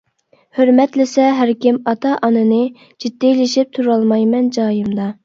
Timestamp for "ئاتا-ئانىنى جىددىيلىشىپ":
1.91-3.77